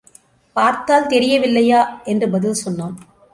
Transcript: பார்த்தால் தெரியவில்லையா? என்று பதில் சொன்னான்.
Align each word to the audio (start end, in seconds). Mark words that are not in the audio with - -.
பார்த்தால் 0.55 1.07
தெரியவில்லையா? 1.07 2.01
என்று 2.03 2.29
பதில் 2.29 2.53
சொன்னான். 2.53 2.97